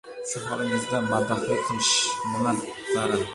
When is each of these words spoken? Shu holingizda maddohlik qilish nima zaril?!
Shu 0.29 0.39
holingizda 0.45 1.01
maddohlik 1.11 1.61
qilish 1.67 1.93
nima 2.33 2.57
zaril?! 2.57 3.23